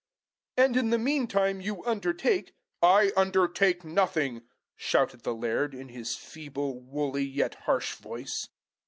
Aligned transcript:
"And 0.57 0.75
in 0.75 0.89
the 0.89 0.97
mean 0.97 1.27
time 1.27 1.61
you 1.61 1.85
undertake" 1.85 2.55
"I 2.97 3.11
undertake 3.15 3.83
nothing," 3.83 4.41
shouted 4.75 5.21
the 5.21 5.35
laird, 5.35 5.75
in 5.75 5.89
his 5.89 6.15
feeble, 6.15 6.79
woolly, 6.81 7.23
yet 7.25 7.53
harsh 7.67 7.93
voice. 7.93 8.49